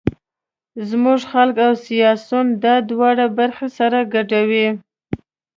[0.89, 4.67] زموږ خلک او سیاسون دا دواړه برخې سره ګډوي.